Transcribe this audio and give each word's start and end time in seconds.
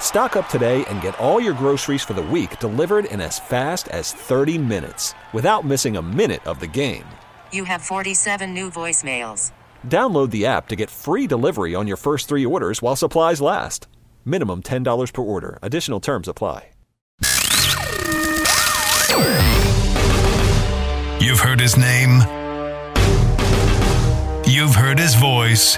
Stock 0.00 0.36
up 0.36 0.48
today 0.48 0.84
and 0.86 1.02
get 1.02 1.18
all 1.18 1.38
your 1.38 1.52
groceries 1.52 2.02
for 2.02 2.14
the 2.14 2.22
week 2.22 2.58
delivered 2.60 3.04
in 3.04 3.20
as 3.20 3.38
fast 3.38 3.88
as 3.88 4.12
30 4.12 4.56
minutes 4.56 5.12
without 5.34 5.66
missing 5.66 5.98
a 5.98 6.02
minute 6.02 6.46
of 6.46 6.60
the 6.60 6.66
game. 6.66 7.04
You 7.52 7.64
have 7.64 7.82
47 7.82 8.54
new 8.54 8.70
voicemails. 8.70 9.52
Download 9.86 10.30
the 10.30 10.46
app 10.46 10.68
to 10.68 10.76
get 10.76 10.88
free 10.88 11.26
delivery 11.26 11.74
on 11.74 11.86
your 11.86 11.98
first 11.98 12.28
three 12.28 12.46
orders 12.46 12.80
while 12.80 12.96
supplies 12.96 13.42
last. 13.42 13.86
Minimum 14.24 14.62
$10 14.62 15.12
per 15.12 15.22
order. 15.22 15.58
Additional 15.60 16.00
terms 16.00 16.28
apply. 16.28 16.70
You've 21.20 21.40
heard 21.40 21.60
his 21.60 21.76
name. 21.76 22.20
You've 24.46 24.74
heard 24.74 24.98
his 24.98 25.14
voice. 25.16 25.76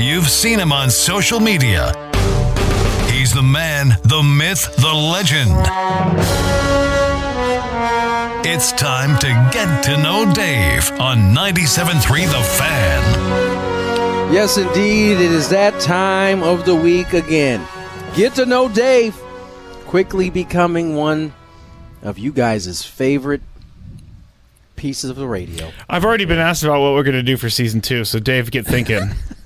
You've 0.00 0.28
seen 0.28 0.60
him 0.60 0.72
on 0.72 0.90
social 0.90 1.40
media. 1.40 2.07
He's 3.18 3.32
the 3.32 3.42
man, 3.42 3.98
the 4.04 4.22
myth, 4.22 4.76
the 4.76 4.94
legend. 4.94 5.50
It's 8.46 8.70
time 8.70 9.18
to 9.18 9.26
get 9.52 9.82
to 9.86 10.00
know 10.00 10.32
Dave 10.32 10.88
on 11.00 11.34
97.3 11.34 12.30
The 12.30 12.42
Fan. 12.44 14.32
Yes, 14.32 14.56
indeed. 14.56 15.14
It 15.14 15.32
is 15.32 15.48
that 15.48 15.80
time 15.80 16.44
of 16.44 16.64
the 16.64 16.76
week 16.76 17.12
again. 17.12 17.66
Get 18.14 18.36
to 18.36 18.46
know 18.46 18.68
Dave. 18.68 19.16
Quickly 19.86 20.30
becoming 20.30 20.94
one 20.94 21.34
of 22.02 22.20
you 22.20 22.30
guys' 22.30 22.84
favorite 22.84 23.42
pieces 24.76 25.10
of 25.10 25.16
the 25.16 25.26
radio. 25.26 25.72
I've 25.90 26.04
already 26.04 26.24
been 26.24 26.38
asked 26.38 26.62
about 26.62 26.80
what 26.80 26.92
we're 26.92 27.02
going 27.02 27.16
to 27.16 27.24
do 27.24 27.36
for 27.36 27.50
season 27.50 27.80
two, 27.80 28.04
so 28.04 28.20
Dave, 28.20 28.52
get 28.52 28.64
thinking. 28.64 29.10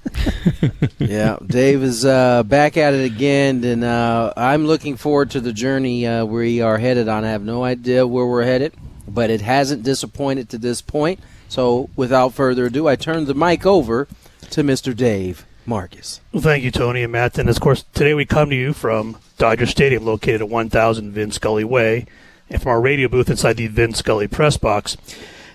yeah, 0.98 1.36
Dave 1.46 1.82
is 1.82 2.04
uh, 2.04 2.42
back 2.42 2.76
at 2.76 2.94
it 2.94 3.04
again, 3.04 3.64
and 3.64 3.84
uh, 3.84 4.32
I'm 4.36 4.66
looking 4.66 4.96
forward 4.96 5.30
to 5.32 5.40
the 5.40 5.52
journey 5.52 6.06
uh, 6.06 6.24
we 6.24 6.60
are 6.60 6.78
headed 6.78 7.08
on. 7.08 7.24
I 7.24 7.30
have 7.30 7.44
no 7.44 7.64
idea 7.64 8.06
where 8.06 8.26
we're 8.26 8.44
headed, 8.44 8.74
but 9.06 9.30
it 9.30 9.40
hasn't 9.40 9.82
disappointed 9.82 10.48
to 10.50 10.58
this 10.58 10.82
point. 10.82 11.20
So, 11.48 11.90
without 11.96 12.32
further 12.32 12.66
ado, 12.66 12.88
I 12.88 12.96
turn 12.96 13.26
the 13.26 13.34
mic 13.34 13.66
over 13.66 14.08
to 14.50 14.62
Mr. 14.62 14.96
Dave 14.96 15.44
Marcus. 15.66 16.20
Well, 16.32 16.42
thank 16.42 16.64
you, 16.64 16.70
Tony 16.70 17.02
and 17.02 17.12
Matt. 17.12 17.38
And 17.38 17.48
of 17.48 17.60
course, 17.60 17.84
today 17.94 18.14
we 18.14 18.24
come 18.24 18.50
to 18.50 18.56
you 18.56 18.72
from 18.72 19.18
Dodger 19.38 19.66
Stadium, 19.66 20.04
located 20.04 20.42
at 20.42 20.48
1000 20.48 21.12
Vin 21.12 21.30
Scully 21.30 21.64
Way, 21.64 22.06
and 22.48 22.60
from 22.60 22.70
our 22.70 22.80
radio 22.80 23.08
booth 23.08 23.30
inside 23.30 23.56
the 23.56 23.66
Vin 23.66 23.94
Scully 23.94 24.28
press 24.28 24.56
box. 24.56 24.96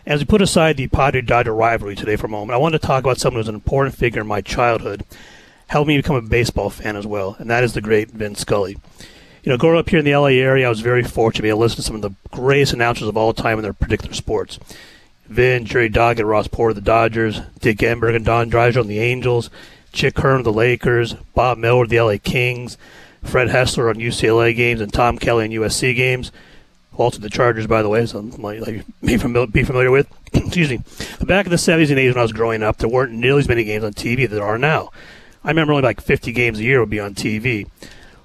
As 0.07 0.21
we 0.21 0.25
put 0.25 0.41
aside 0.41 0.77
the 0.77 0.87
Padre 0.87 1.19
Dodger 1.19 1.53
rivalry 1.53 1.93
today 1.93 2.15
for 2.15 2.27
a 2.27 2.29
moment, 2.29 2.55
I 2.55 2.59
want 2.59 2.71
to 2.71 2.79
talk 2.79 3.03
about 3.03 3.17
someone 3.17 3.41
who's 3.41 3.49
an 3.49 3.55
important 3.55 3.93
figure 3.93 4.21
in 4.21 4.27
my 4.27 4.39
childhood, 4.39 5.03
helped 5.67 5.89
me 5.89 5.97
become 5.97 6.15
a 6.15 6.21
baseball 6.21 6.69
fan 6.69 6.95
as 6.95 7.05
well, 7.05 7.35
and 7.39 7.49
that 7.49 7.61
is 7.61 7.73
the 7.73 7.81
great 7.81 8.11
Vin 8.11 8.33
Scully. 8.33 8.77
You 9.43 9.51
know, 9.51 9.57
growing 9.57 9.77
up 9.77 9.89
here 9.89 9.99
in 9.99 10.05
the 10.05 10.15
LA 10.15 10.27
area, 10.27 10.65
I 10.65 10.69
was 10.69 10.79
very 10.79 11.03
fortunate 11.03 11.39
to 11.39 11.41
be 11.41 11.49
able 11.49 11.57
to 11.57 11.63
listen 11.63 11.75
to 11.75 11.81
some 11.81 11.95
of 11.97 12.01
the 12.01 12.13
greatest 12.31 12.71
announcers 12.71 13.09
of 13.09 13.17
all 13.17 13.33
time 13.33 13.59
in 13.59 13.63
their 13.63 13.73
particular 13.73 14.13
sports. 14.13 14.59
Vin, 15.25 15.65
Jerry 15.65 15.89
Doggett, 15.89 16.25
Ross 16.25 16.47
Porter, 16.47 16.73
the 16.73 16.79
Dodgers, 16.79 17.41
Dick 17.59 17.79
Enberg 17.79 18.15
and 18.15 18.23
Don 18.23 18.47
Drysdale, 18.47 18.85
the 18.85 19.01
Angels, 19.01 19.49
Chick 19.91 20.17
Hearn, 20.19 20.43
the 20.43 20.53
Lakers, 20.53 21.15
Bob 21.35 21.57
Miller, 21.57 21.85
the 21.85 21.99
LA 21.99 22.15
Kings, 22.15 22.77
Fred 23.23 23.49
Hessler 23.49 23.89
on 23.89 23.95
UCLA 23.95 24.55
games, 24.55 24.79
and 24.79 24.93
Tom 24.93 25.17
Kelly 25.17 25.43
on 25.43 25.51
USC 25.51 25.93
games. 25.93 26.31
Also 26.97 27.19
the 27.19 27.29
Chargers, 27.29 27.67
by 27.67 27.83
the 27.83 27.89
way, 27.89 28.05
so 28.05 28.21
might 28.21 28.59
like, 28.59 28.83
be, 29.01 29.17
familiar, 29.17 29.47
be 29.47 29.63
familiar 29.63 29.91
with. 29.91 30.07
Excuse 30.33 30.69
me. 30.69 30.79
But 31.19 31.27
back 31.27 31.45
in 31.45 31.51
the 31.51 31.57
70s 31.57 31.89
and 31.89 31.99
80s 31.99 32.09
when 32.09 32.17
I 32.17 32.23
was 32.23 32.33
growing 32.33 32.63
up, 32.63 32.77
there 32.77 32.89
weren't 32.89 33.13
nearly 33.13 33.39
as 33.39 33.47
many 33.47 33.63
games 33.63 33.83
on 33.83 33.93
TV 33.93 34.25
as 34.25 34.31
there 34.31 34.43
are 34.43 34.57
now. 34.57 34.91
I 35.43 35.49
remember 35.49 35.73
only 35.73 35.83
like 35.83 36.01
50 36.01 36.31
games 36.31 36.59
a 36.59 36.63
year 36.63 36.79
would 36.79 36.89
be 36.89 36.99
on 36.99 37.13
TV. 37.13 37.69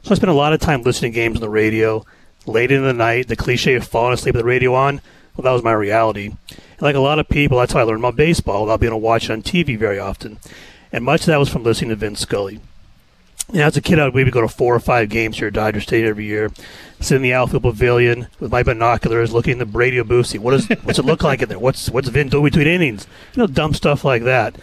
So 0.02 0.10
I 0.10 0.14
spent 0.14 0.30
a 0.30 0.34
lot 0.34 0.52
of 0.52 0.60
time 0.60 0.82
listening 0.82 1.12
to 1.12 1.16
games 1.16 1.36
on 1.36 1.42
the 1.42 1.50
radio. 1.50 2.04
Late 2.46 2.72
in 2.72 2.82
the 2.82 2.92
night, 2.92 3.28
the 3.28 3.36
cliche 3.36 3.74
of 3.74 3.86
falling 3.86 4.14
asleep 4.14 4.34
with 4.34 4.40
the 4.40 4.48
radio 4.48 4.74
on, 4.74 5.00
well, 5.36 5.44
that 5.44 5.52
was 5.52 5.62
my 5.62 5.72
reality. 5.72 6.26
And 6.26 6.82
like 6.82 6.96
a 6.96 7.00
lot 7.00 7.18
of 7.18 7.28
people, 7.28 7.58
that's 7.58 7.72
how 7.72 7.80
I 7.80 7.82
learned 7.84 8.00
about 8.00 8.16
baseball 8.16 8.62
without 8.62 8.80
being 8.80 8.92
able 8.92 9.00
to 9.00 9.04
watch 9.04 9.24
it 9.24 9.32
on 9.32 9.42
TV 9.42 9.78
very 9.78 9.98
often. 9.98 10.38
And 10.90 11.04
much 11.04 11.20
of 11.20 11.26
that 11.26 11.38
was 11.38 11.48
from 11.48 11.62
listening 11.62 11.90
to 11.90 11.96
Vin 11.96 12.16
Scully. 12.16 12.60
And 13.48 13.60
as 13.60 13.76
a 13.76 13.80
kid, 13.80 13.98
I 13.98 14.04
would 14.04 14.14
maybe 14.14 14.30
go 14.30 14.40
to 14.40 14.48
four 14.48 14.74
or 14.74 14.80
five 14.80 15.08
games 15.08 15.38
here 15.38 15.48
at 15.48 15.54
Dodger 15.54 15.80
Stadium 15.80 16.10
every 16.10 16.24
year. 16.24 16.50
Sit 17.00 17.16
in 17.16 17.22
the 17.22 17.34
outfield 17.34 17.64
pavilion 17.64 18.28
with 18.40 18.50
my 18.52 18.62
binoculars, 18.62 19.32
looking 19.32 19.52
in 19.52 19.58
the 19.58 19.66
radio 19.66 20.04
booth, 20.04 20.28
see 20.28 20.38
what 20.38 20.54
is 20.54 20.68
what's 20.84 20.98
it 20.98 21.04
look 21.04 21.22
like 21.22 21.42
in 21.42 21.48
there? 21.48 21.58
What's 21.58 21.90
what's 21.90 22.08
Vin 22.08 22.28
doing 22.28 22.44
between 22.44 22.66
innings? 22.68 23.06
You 23.34 23.40
know, 23.42 23.46
dumb 23.46 23.74
stuff 23.74 24.04
like 24.04 24.22
that. 24.22 24.54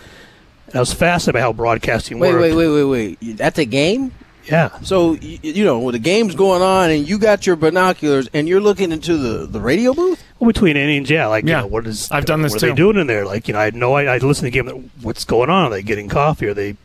And 0.68 0.76
I 0.76 0.80
was 0.80 0.94
fascinated 0.94 1.34
by 1.34 1.42
how 1.42 1.52
broadcasting 1.54 2.20
wait, 2.20 2.32
worked. 2.32 2.42
Wait, 2.42 2.56
wait, 2.56 2.68
wait, 2.68 2.84
wait, 2.86 3.18
wait! 3.22 3.38
That's 3.38 3.60
a 3.60 3.66
game? 3.66 4.14
Yeah. 4.46 4.80
So 4.82 5.14
you, 5.16 5.38
you 5.42 5.66
know, 5.66 5.80
when 5.80 5.92
the 5.94 6.00
game's 6.00 6.34
going 6.34 6.62
on, 6.62 6.90
and 6.90 7.08
you 7.08 7.20
got 7.20 7.46
your 7.46 7.56
binoculars, 7.56 8.30
and 8.34 8.48
you're 8.48 8.62
looking 8.62 8.92
into 8.92 9.18
the, 9.18 9.46
the 9.46 9.60
radio 9.60 9.94
booth. 9.94 10.24
Well, 10.40 10.48
between 10.48 10.78
innings, 10.78 11.10
yeah. 11.10 11.28
Like, 11.28 11.44
Yeah. 11.46 11.58
you 11.58 11.62
know, 11.64 11.68
what 11.68 11.86
is? 11.86 12.10
I've 12.12 12.26
done 12.26 12.42
this 12.42 12.54
what 12.54 12.62
too. 12.62 12.68
are 12.68 12.70
they 12.70 12.76
doing 12.76 12.98
in 12.98 13.08
there? 13.08 13.26
Like, 13.26 13.48
you 13.48 13.54
know, 13.54 13.60
I 13.60 13.66
had 13.66 13.76
no. 13.76 13.94
I, 13.94 14.06
I 14.06 14.18
listened 14.20 14.52
to 14.52 14.60
the 14.64 14.72
game. 14.72 14.90
What's 15.02 15.26
going 15.26 15.50
on? 15.50 15.66
Are 15.66 15.70
they 15.70 15.84
getting 15.84 16.08
coffee? 16.08 16.48
Are 16.48 16.54
they 16.54 16.78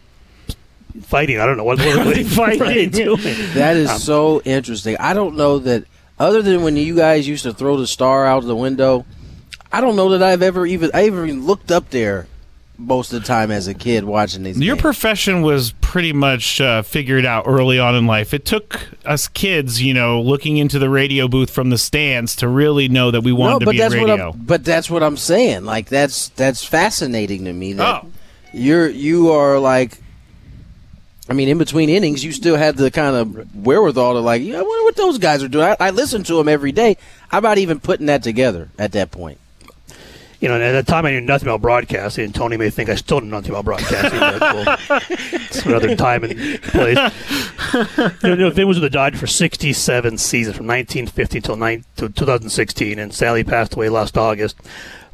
fighting? 1.02 1.38
I 1.40 1.46
don't 1.46 1.56
know. 1.56 1.64
What, 1.64 1.78
what, 1.78 1.96
what, 2.06 2.16
Fighting. 2.26 2.58
what 2.60 2.60
are 2.70 2.74
they 2.74 2.86
doing? 3.04 3.20
That 3.54 3.76
is 3.76 3.90
Um, 3.90 3.98
so 3.98 4.40
interesting. 4.42 4.96
I 4.98 5.12
don't 5.14 5.36
know 5.36 5.58
that 5.60 5.84
other 6.18 6.42
than 6.42 6.62
when 6.62 6.76
you 6.76 6.94
guys 6.96 7.26
used 7.26 7.42
to 7.44 7.52
throw 7.52 7.76
the 7.76 7.86
star 7.86 8.26
out 8.26 8.44
the 8.44 8.56
window. 8.56 9.04
I 9.72 9.80
don't 9.80 9.96
know 9.96 10.10
that 10.10 10.22
I've 10.22 10.42
ever 10.42 10.64
even 10.66 10.90
I 10.94 11.06
even 11.06 11.44
looked 11.46 11.72
up 11.72 11.90
there 11.90 12.28
most 12.78 13.12
of 13.12 13.20
the 13.22 13.26
time 13.26 13.50
as 13.50 13.66
a 13.66 13.74
kid 13.74 14.04
watching 14.04 14.44
these. 14.44 14.58
Your 14.60 14.76
games. 14.76 14.82
profession 14.82 15.42
was 15.42 15.72
pretty 15.80 16.12
much 16.12 16.60
uh, 16.60 16.82
figured 16.82 17.24
out 17.26 17.44
early 17.48 17.78
on 17.80 17.96
in 17.96 18.06
life. 18.06 18.32
It 18.34 18.44
took 18.44 18.80
us 19.04 19.26
kids, 19.26 19.82
you 19.82 19.92
know, 19.94 20.20
looking 20.20 20.56
into 20.58 20.78
the 20.78 20.88
radio 20.88 21.26
booth 21.26 21.50
from 21.50 21.70
the 21.70 21.78
stands 21.78 22.36
to 22.36 22.48
really 22.48 22.88
know 22.88 23.10
that 23.10 23.22
we 23.22 23.32
wanted 23.32 23.52
no, 23.52 23.58
to 23.66 23.70
be 23.72 23.78
that's 23.78 23.94
in 23.94 24.00
what 24.02 24.10
radio. 24.10 24.32
But 24.32 24.64
that's 24.64 24.88
what 24.88 25.02
I'm 25.02 25.16
saying. 25.16 25.64
Like 25.64 25.88
that's 25.88 26.28
that's 26.30 26.64
fascinating 26.64 27.44
to 27.46 27.52
me. 27.52 27.72
That 27.72 28.04
Oh. 28.04 28.10
you're 28.52 28.88
you 28.88 29.32
are 29.32 29.58
like. 29.58 29.98
I 31.28 31.32
mean, 31.32 31.48
in 31.48 31.56
between 31.56 31.88
innings, 31.88 32.22
you 32.22 32.32
still 32.32 32.56
had 32.56 32.76
the 32.76 32.90
kind 32.90 33.16
of 33.16 33.56
wherewithal 33.56 34.14
to 34.14 34.20
like, 34.20 34.42
yeah, 34.42 34.58
I 34.58 34.62
wonder 34.62 34.84
what 34.84 34.96
those 34.96 35.18
guys 35.18 35.42
are 35.42 35.48
doing. 35.48 35.64
I, 35.64 35.76
I 35.80 35.90
listen 35.90 36.22
to 36.24 36.34
them 36.34 36.48
every 36.48 36.72
day. 36.72 36.98
I'm 37.30 37.42
not 37.42 37.58
even 37.58 37.80
putting 37.80 38.06
that 38.06 38.22
together 38.22 38.68
at 38.78 38.92
that 38.92 39.10
point. 39.10 39.38
You 40.44 40.50
know, 40.50 40.60
at 40.60 40.72
the 40.72 40.82
time 40.82 41.06
I 41.06 41.12
knew 41.12 41.22
nothing 41.22 41.48
about 41.48 41.62
broadcasting, 41.62 42.26
and 42.26 42.34
Tony 42.34 42.58
may 42.58 42.68
think 42.68 42.90
I 42.90 42.96
still 42.96 43.22
know 43.22 43.38
nothing 43.38 43.52
about 43.52 43.64
broadcasting. 43.64 44.20
it's 45.40 45.64
another 45.64 45.96
time 45.96 46.22
and 46.22 46.62
place. 46.64 46.98
You 47.72 48.28
know, 48.28 48.28
you 48.28 48.36
know, 48.36 48.50
Vin 48.50 48.68
was 48.68 48.76
with 48.76 48.82
the 48.82 48.90
Dodgers 48.90 49.18
for 49.18 49.26
67 49.26 50.18
seasons, 50.18 50.54
from 50.54 50.66
1950 50.66 51.38
until 51.38 51.56
nine, 51.56 51.86
to 51.96 52.10
2016, 52.10 52.98
and 52.98 53.14
sadly 53.14 53.42
passed 53.42 53.72
away 53.72 53.88
last 53.88 54.18
August. 54.18 54.58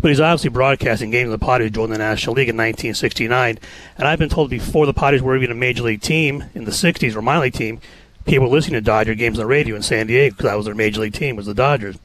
But 0.00 0.08
he's 0.08 0.18
obviously 0.18 0.50
broadcasting 0.50 1.12
games 1.12 1.32
of 1.32 1.38
the 1.38 1.46
Padres 1.46 1.70
joined 1.70 1.92
the 1.92 1.98
National 1.98 2.34
League 2.34 2.48
in 2.48 2.56
1969. 2.56 3.60
And 3.98 4.08
I've 4.08 4.18
been 4.18 4.30
told 4.30 4.50
before 4.50 4.84
the 4.84 4.92
Padres 4.92 5.22
were 5.22 5.36
even 5.36 5.52
a 5.52 5.54
major 5.54 5.84
league 5.84 6.02
team 6.02 6.46
in 6.56 6.64
the 6.64 6.72
60s, 6.72 7.14
or 7.14 7.22
minor 7.22 7.42
league 7.42 7.54
team, 7.54 7.80
people 8.24 8.48
listening 8.48 8.74
to 8.74 8.80
Dodger 8.80 9.14
games 9.14 9.38
on 9.38 9.44
the 9.44 9.46
radio 9.46 9.76
in 9.76 9.82
San 9.82 10.06
Diego 10.06 10.34
because 10.34 10.50
that 10.50 10.56
was 10.56 10.66
their 10.66 10.74
major 10.74 11.00
league 11.00 11.14
team, 11.14 11.36
was 11.36 11.46
the 11.46 11.54
Dodgers. 11.54 11.96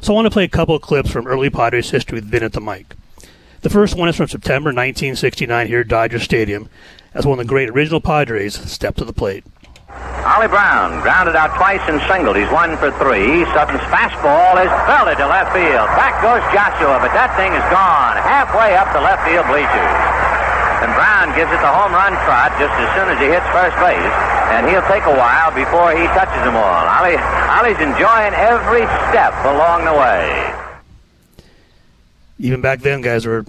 So 0.00 0.12
I 0.12 0.14
want 0.14 0.26
to 0.26 0.30
play 0.30 0.44
a 0.44 0.48
couple 0.48 0.74
of 0.74 0.82
clips 0.82 1.10
from 1.10 1.26
early 1.26 1.50
Padres 1.50 1.90
history 1.90 2.16
with 2.16 2.24
Vin 2.24 2.42
at 2.42 2.52
the 2.52 2.60
mic. 2.60 2.94
The 3.62 3.70
first 3.70 3.96
one 3.96 4.08
is 4.08 4.16
from 4.16 4.28
September 4.28 4.68
1969 4.68 5.66
here 5.66 5.80
at 5.80 5.88
Dodger 5.88 6.18
Stadium, 6.18 6.68
as 7.12 7.26
one 7.26 7.38
of 7.38 7.44
the 7.44 7.48
great 7.48 7.68
original 7.68 8.00
Padres 8.00 8.54
stepped 8.54 8.98
to 8.98 9.04
the 9.04 9.12
plate. 9.12 9.44
Ollie 10.24 10.48
Brown 10.48 11.02
grounded 11.02 11.34
out 11.34 11.56
twice 11.56 11.82
and 11.90 12.00
singled. 12.08 12.36
He's 12.36 12.48
one 12.48 12.76
for 12.78 12.88
three. 13.02 13.44
Sutton's 13.52 13.82
fastball 13.90 14.56
is 14.62 14.70
belted 14.86 15.18
to 15.18 15.26
left 15.26 15.52
field. 15.52 15.88
Back 15.98 16.22
goes 16.22 16.40
Joshua, 16.54 17.02
but 17.02 17.12
that 17.12 17.34
thing 17.34 17.52
is 17.52 17.66
gone 17.68 18.16
halfway 18.22 18.76
up 18.78 18.88
the 18.94 19.02
left 19.02 19.26
field 19.26 19.44
bleachers. 19.50 19.92
And 20.80 20.94
Brown 20.96 21.34
gives 21.36 21.52
it 21.52 21.60
the 21.60 21.68
home 21.68 21.92
run 21.92 22.16
trot 22.24 22.56
just 22.56 22.72
as 22.80 22.88
soon 22.96 23.12
as 23.12 23.18
he 23.20 23.28
hits 23.28 23.44
first 23.52 23.76
base. 23.82 24.39
And 24.50 24.68
he'll 24.68 24.82
take 24.88 25.04
a 25.04 25.14
while 25.16 25.50
before 25.54 25.92
he 25.92 26.04
touches 26.12 26.42
them 26.44 26.56
all. 26.56 26.84
Ollie, 26.88 27.16
Ollie's 27.16 27.78
enjoying 27.80 28.34
every 28.34 28.82
step 29.10 29.32
along 29.44 29.84
the 29.84 29.92
way. 29.94 30.54
Even 32.38 32.60
back 32.60 32.80
then, 32.80 33.00
guys 33.00 33.26
were 33.26 33.44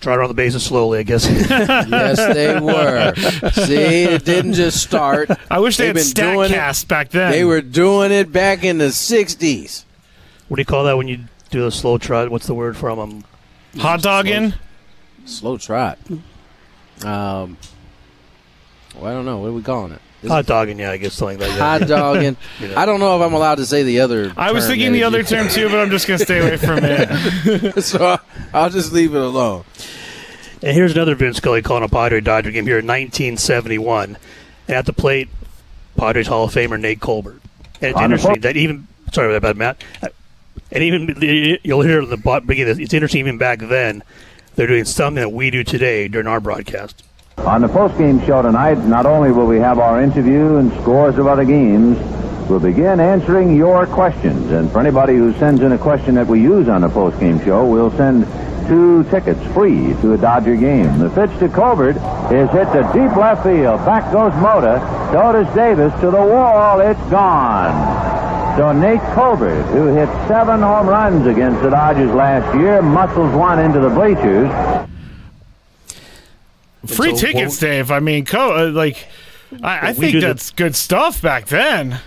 trying 0.00 0.18
around 0.18 0.28
the 0.28 0.34
bases 0.34 0.64
slowly, 0.64 0.98
I 1.00 1.02
guess. 1.02 1.26
yes, 1.30 2.16
they 2.34 2.58
were. 2.58 3.12
See, 3.52 3.74
it 4.04 4.24
didn't 4.24 4.54
just 4.54 4.82
start. 4.82 5.30
I 5.50 5.58
wish 5.60 5.76
they 5.76 5.92
They've 5.92 5.96
had 6.06 6.14
been 6.14 6.24
doing 6.34 6.50
it- 6.50 6.54
Statcast 6.56 6.88
back 6.88 7.10
then. 7.10 7.30
They 7.32 7.44
were 7.44 7.60
doing 7.60 8.10
it 8.10 8.32
back 8.32 8.64
in 8.64 8.78
the 8.78 8.86
'60s. 8.86 9.84
what 10.48 10.56
do 10.56 10.60
you 10.60 10.66
call 10.66 10.84
that 10.84 10.96
when 10.96 11.08
you 11.08 11.20
do 11.50 11.66
a 11.66 11.70
slow 11.70 11.98
trot? 11.98 12.30
What's 12.30 12.46
the 12.46 12.54
word 12.54 12.76
from 12.76 12.98
them? 12.98 13.24
hot 13.78 14.02
dogging. 14.02 14.54
Slow 15.26 15.58
trot. 15.58 15.98
Um, 17.04 17.56
well, 18.96 19.06
I 19.06 19.14
don't 19.14 19.24
know. 19.24 19.38
What 19.38 19.48
are 19.48 19.52
we 19.52 19.62
calling 19.62 19.92
it? 19.92 20.00
Is 20.22 20.30
Hot 20.30 20.44
it 20.44 20.48
dogging, 20.48 20.78
yeah, 20.78 20.90
I 20.90 20.98
guess 20.98 21.14
something 21.14 21.38
like 21.38 21.48
that. 21.48 21.80
hot 21.80 21.88
dogging. 21.88 22.36
I 22.76 22.84
don't 22.84 23.00
know 23.00 23.16
if 23.16 23.22
I'm 23.26 23.32
allowed 23.32 23.54
to 23.54 23.64
say 23.66 23.84
the 23.84 24.00
other. 24.00 24.32
I 24.36 24.52
was 24.52 24.64
term 24.64 24.72
thinking 24.72 24.92
the 24.92 25.04
other 25.04 25.22
term 25.22 25.48
too, 25.48 25.68
but 25.70 25.80
I'm 25.80 25.90
just 25.90 26.06
gonna 26.06 26.18
stay 26.18 26.40
away 26.40 26.56
from 26.58 26.80
it. 26.82 27.82
so 27.84 28.18
I'll 28.52 28.68
just 28.68 28.92
leave 28.92 29.14
it 29.14 29.20
alone. 29.20 29.64
And 30.62 30.76
here's 30.76 30.92
another 30.92 31.14
Vin 31.14 31.32
Scully 31.32 31.62
calling 31.62 31.84
a 31.84 31.88
Padre 31.88 32.20
Dodger 32.20 32.50
game 32.50 32.66
here 32.66 32.78
in 32.78 32.86
1971. 32.86 34.18
And 34.68 34.76
at 34.76 34.84
the 34.84 34.92
plate, 34.92 35.30
Padres 35.96 36.26
Hall 36.26 36.44
of 36.44 36.52
Famer 36.52 36.78
Nate 36.78 37.00
Colbert. 37.00 37.40
And 37.80 37.92
it's 37.92 38.00
interesting 38.00 38.34
phone. 38.34 38.40
that 38.42 38.56
even 38.58 38.86
sorry 39.12 39.34
about 39.34 39.48
that, 39.48 39.56
Matt. 39.56 40.12
And 40.70 40.84
even 40.84 41.16
you'll 41.62 41.80
hear 41.80 42.04
the 42.04 42.18
beginning. 42.18 42.72
of 42.72 42.76
this, 42.76 42.84
It's 42.84 42.92
interesting 42.94 43.20
even 43.20 43.38
back 43.38 43.60
then. 43.60 44.02
They're 44.54 44.66
doing 44.66 44.84
something 44.84 45.20
that 45.22 45.30
we 45.30 45.50
do 45.50 45.64
today 45.64 46.08
during 46.08 46.26
our 46.26 46.40
broadcast. 46.40 47.04
On 47.46 47.62
the 47.62 47.68
post-game 47.68 48.24
show 48.26 48.42
tonight, 48.42 48.78
not 48.84 49.06
only 49.06 49.32
will 49.32 49.46
we 49.46 49.58
have 49.58 49.78
our 49.78 50.02
interview 50.02 50.56
and 50.56 50.70
scores 50.82 51.16
of 51.16 51.26
other 51.26 51.44
games, 51.44 51.98
we'll 52.50 52.60
begin 52.60 53.00
answering 53.00 53.56
your 53.56 53.86
questions. 53.86 54.50
And 54.50 54.70
for 54.70 54.78
anybody 54.78 55.16
who 55.16 55.32
sends 55.38 55.62
in 55.62 55.72
a 55.72 55.78
question 55.78 56.14
that 56.16 56.26
we 56.26 56.42
use 56.42 56.68
on 56.68 56.82
the 56.82 56.88
post-game 56.90 57.42
show, 57.42 57.66
we'll 57.66 57.90
send 57.92 58.26
two 58.68 59.04
tickets 59.04 59.42
free 59.54 59.94
to 60.02 60.12
a 60.12 60.18
Dodger 60.18 60.54
game. 60.54 60.98
The 60.98 61.08
pitch 61.08 61.36
to 61.40 61.48
Colbert 61.48 61.96
is 62.30 62.50
hit 62.50 62.66
to 62.72 62.88
deep 62.92 63.16
left 63.16 63.42
field. 63.42 63.84
Back 63.86 64.12
goes 64.12 64.34
Mota. 64.34 64.78
So 65.10 65.32
does 65.32 65.52
Davis 65.54 65.92
to 66.00 66.10
the 66.10 66.22
wall. 66.22 66.80
It's 66.80 67.00
gone. 67.10 68.56
So 68.58 68.70
Nate 68.72 69.00
Colbert, 69.14 69.62
who 69.72 69.86
hit 69.86 70.08
seven 70.28 70.60
home 70.60 70.86
runs 70.86 71.26
against 71.26 71.62
the 71.62 71.70
Dodgers 71.70 72.12
last 72.12 72.54
year, 72.58 72.82
muscles 72.82 73.34
one 73.34 73.58
into 73.58 73.80
the 73.80 73.88
bleachers. 73.88 74.50
Free 76.86 77.10
so 77.14 77.16
tickets, 77.26 77.54
what- 77.56 77.60
Dave. 77.68 77.90
I 77.90 78.00
mean, 78.00 78.24
co- 78.24 78.68
uh, 78.68 78.70
like, 78.70 79.06
I, 79.62 79.88
I 79.88 79.92
think 79.92 80.12
do 80.12 80.20
the- 80.20 80.28
that's 80.28 80.50
good 80.50 80.74
stuff 80.76 81.20
back 81.20 81.46
then. 81.46 82.00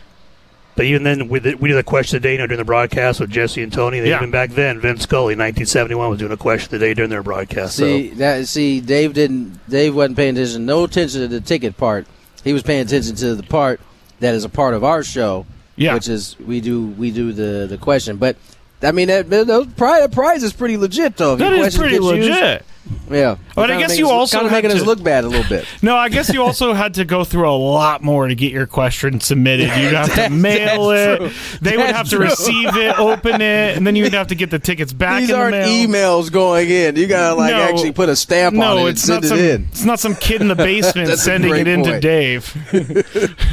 But 0.76 0.86
even 0.86 1.04
then, 1.04 1.30
we 1.30 1.40
did, 1.40 1.60
we 1.60 1.70
did 1.70 1.78
a 1.78 1.84
question 1.84 2.18
of 2.18 2.24
the 2.24 2.30
day 2.30 2.32
you 2.34 2.40
know, 2.40 2.48
during 2.48 2.58
the 2.58 2.66
broadcast 2.66 3.20
with 3.20 3.30
Jesse 3.30 3.62
and 3.62 3.72
Tony. 3.72 4.00
They 4.00 4.10
Yeah. 4.10 4.18
Even 4.18 4.32
back 4.32 4.50
then, 4.52 4.80
Vin 4.80 4.98
Scully, 4.98 5.36
1971, 5.36 6.10
was 6.10 6.18
doing 6.18 6.32
a 6.32 6.38
question 6.38 6.74
of 6.74 6.80
the 6.80 6.86
day 6.88 6.96
during 6.96 7.12
their 7.12 7.22
broadcast. 7.22 7.76
See 7.76 8.10
that? 8.16 8.48
See, 8.48 8.82
Dave 8.82 9.14
didn't. 9.14 9.60
Dave 9.70 9.94
wasn't 9.94 10.18
paying 10.18 10.36
attention. 10.36 10.66
No 10.66 10.84
attention 10.86 11.22
to 11.22 11.28
the 11.28 11.42
ticket 11.42 11.78
part. 11.78 12.08
He 12.44 12.54
was 12.54 12.64
paying 12.64 12.82
attention 12.82 13.16
to 13.18 13.36
the 13.36 13.44
part 13.44 13.82
that 14.20 14.34
is 14.34 14.44
a 14.46 14.50
part 14.50 14.74
of 14.74 14.84
our 14.84 15.04
show. 15.04 15.46
Yeah. 15.76 15.94
Which 15.94 16.10
is 16.10 16.36
we 16.44 16.60
do 16.60 16.88
we 16.88 17.12
do 17.12 17.34
the 17.34 17.68
the 17.68 17.78
question, 17.78 18.18
but. 18.18 18.36
I 18.82 18.92
mean, 18.92 19.08
that, 19.08 19.30
those 19.30 19.68
prize, 19.68 20.02
that 20.02 20.12
prize 20.12 20.44
is 20.44 20.52
pretty 20.52 20.76
legit, 20.76 21.16
though. 21.16 21.34
If 21.34 21.40
That 21.40 21.56
your 21.56 21.66
is 21.68 21.78
questions 21.78 21.80
pretty 21.80 22.00
get 22.00 22.16
used- 22.18 22.30
legit. 22.32 22.66
Yeah. 23.10 23.38
But 23.56 23.72
I 23.72 23.80
guess 23.80 23.98
you 23.98 24.10
also 24.10 24.38
kind 24.38 24.46
of 24.48 24.52
had 24.52 24.64
making 24.64 24.78
us 24.80 24.86
look 24.86 25.02
bad 25.04 25.24
a 25.24 25.28
little 25.28 25.48
bit. 25.48 25.66
No, 25.82 25.96
I 25.98 26.10
guess 26.10 26.30
you 26.34 26.42
also 26.44 26.74
had 26.74 26.94
to 26.96 27.06
go 27.06 27.24
through 27.24 27.50
a 27.50 27.52
lot 27.56 28.02
more 28.04 28.28
to 28.28 28.36
get 28.36 28.52
your 28.52 28.66
question 28.68 29.20
submitted. 29.20 29.64
You'd 29.78 29.94
have 29.94 30.14
to 30.16 30.30
mail 30.32 30.92
it. 30.92 31.18
true. 31.18 31.30
They 31.62 31.78
would 31.78 31.88
That's 31.88 31.98
have 31.98 32.10
to 32.10 32.18
receive 32.20 32.76
it, 32.76 32.98
open 33.00 33.42
it, 33.42 33.78
and 33.78 33.86
then 33.86 33.96
you'd 33.96 34.14
have 34.14 34.28
to 34.28 34.36
get 34.36 34.50
the 34.50 34.60
tickets 34.60 34.94
back 34.94 35.22
These 35.22 35.30
in 35.32 35.36
aren't 35.36 35.52
mail. 35.58 35.68
emails 35.88 36.32
going 36.32 36.70
in. 36.70 36.96
You 36.96 37.08
gotta 37.08 37.36
like 37.36 37.52
No. 37.52 37.62
actually 37.64 37.92
put 37.92 38.10
a 38.10 38.16
stamp 38.16 38.58
on 38.58 38.78
it 38.78 38.80
and 38.82 38.90
it's 38.90 39.02
send 39.04 39.24
not 39.24 39.26
it 39.26 39.28
some. 39.30 39.40
in. 39.40 39.64
It's 39.72 39.86
not 39.86 40.00
some 40.00 40.16
kid 40.16 40.42
in 40.42 40.48
the 40.48 40.56
basement 40.70 41.10
sending 41.20 41.56
it 41.56 41.68
in 41.68 41.84
to. 41.84 42.00
Dave. 42.00 42.56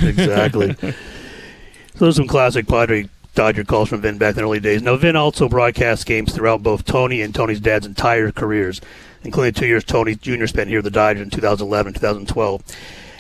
exactly. 0.03 0.75
so 0.81 0.93
there's 1.99 2.17
some 2.17 2.27
classic 2.29 2.67
Padre 2.67 3.09
Dodger 3.35 3.65
calls 3.65 3.88
from 3.88 4.00
Vin 4.00 4.19
back 4.19 4.31
in 4.31 4.37
the 4.37 4.43
early 4.43 4.61
days. 4.61 4.82
Now, 4.82 4.97
Vin 4.97 5.17
also 5.17 5.49
broadcast 5.49 6.06
games 6.06 6.35
throughout 6.35 6.62
both 6.62 6.85
Tony 6.85 7.23
and 7.23 7.35
Tony's 7.35 7.61
dad's 7.61 7.87
entire 7.87 8.32
careers, 8.32 8.81
including 9.23 9.55
two 9.55 9.67
years 9.67 9.85
Tony 9.85 10.15
Jr. 10.15 10.47
spent 10.47 10.69
here 10.69 10.79
with 10.79 10.85
the 10.85 10.91
Dodgers 10.91 11.23
in 11.23 11.31
2011 11.31 11.94
2012. 11.94 12.62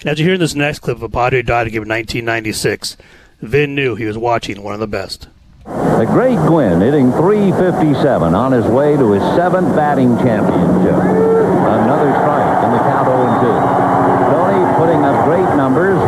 And 0.00 0.08
as 0.08 0.18
you 0.18 0.24
hear 0.24 0.34
in 0.34 0.40
this 0.40 0.54
next 0.54 0.80
clip 0.80 0.96
of 0.96 1.02
a 1.02 1.08
Padre 1.08 1.42
Dodger 1.42 1.70
game 1.70 1.82
in 1.82 1.88
1996, 1.88 2.96
Vin 3.40 3.74
knew 3.74 3.94
he 3.94 4.04
was 4.04 4.18
watching 4.18 4.62
one 4.62 4.74
of 4.74 4.80
the 4.80 4.86
best. 4.86 5.28
The 5.64 6.06
great 6.06 6.36
Gwynn 6.48 6.80
hitting 6.80 7.12
357 7.12 8.34
on 8.34 8.52
his 8.52 8.64
way 8.66 8.96
to 8.96 9.12
his 9.12 9.22
seventh 9.36 9.76
batting 9.76 10.16
championship. 10.18 10.96
Another 10.96 12.10
strike 12.16 12.64
in 12.64 12.72
the 12.72 12.78
count 12.78 13.08
0-2. 13.08 14.32
Tony 14.32 14.76
putting 14.80 15.04
up 15.04 15.24
great 15.24 15.56
numbers, 15.56 16.00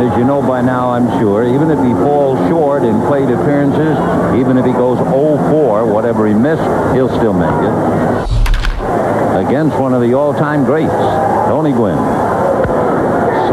and 0.00 0.10
as 0.10 0.18
you 0.18 0.24
know 0.24 0.40
by 0.40 0.62
now, 0.62 0.90
I'm 0.90 1.20
sure, 1.20 1.44
even 1.44 1.70
if 1.70 1.78
he 1.84 1.92
falls 1.92 2.38
short 2.48 2.84
in 2.84 2.98
plate 3.02 3.28
appearances, 3.28 3.98
even 4.40 4.56
if 4.56 4.64
he 4.64 4.72
goes 4.72 4.98
0-4, 4.98 5.92
whatever 5.92 6.26
he 6.26 6.32
missed, 6.32 6.62
he'll 6.94 7.08
still 7.08 7.34
make 7.34 7.50
it. 7.50 7.74
Against 9.46 9.76
one 9.78 9.92
of 9.92 10.00
the 10.00 10.14
all-time 10.14 10.64
greats, 10.64 10.92
Tony 11.48 11.72
Gwynn. 11.72 11.98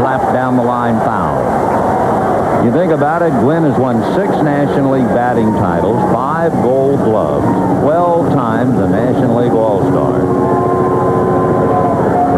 Slapped 0.00 0.32
down 0.32 0.56
the 0.56 0.62
line 0.62 0.96
foul. 1.04 2.64
You 2.64 2.72
think 2.72 2.92
about 2.92 3.20
it, 3.20 3.30
Gwynn 3.40 3.64
has 3.64 3.78
won 3.78 4.00
six 4.16 4.30
National 4.42 4.92
League 4.92 5.08
batting 5.08 5.52
titles, 5.52 6.00
five 6.14 6.52
gold 6.52 7.00
gloves, 7.00 7.44
12 7.82 8.32
times 8.32 8.78
a 8.78 8.88
National 8.88 9.36
League 9.36 9.52
All-Star. 9.52 10.22